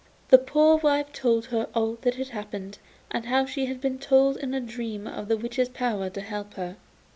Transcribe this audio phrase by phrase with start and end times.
[0.29, 2.79] The poor wife told her all that had happened
[3.11, 6.55] and how she had been told in a dream of the witch's power to help
[6.55, 6.77] her.